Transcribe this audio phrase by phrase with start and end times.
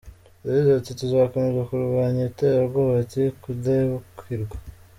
[0.45, 4.55] Yagize ati: "Tuzokomeza kurwanya iterabwoba ata kudebukirwa".